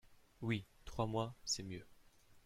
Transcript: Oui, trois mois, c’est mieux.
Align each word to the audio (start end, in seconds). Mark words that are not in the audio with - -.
Oui, 0.41 0.65
trois 0.83 1.05
mois, 1.05 1.35
c’est 1.45 1.61
mieux. 1.61 1.85